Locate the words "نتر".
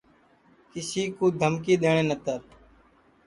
2.09-2.39